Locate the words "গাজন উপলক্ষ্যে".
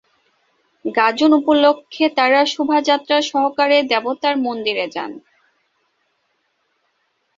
0.85-2.05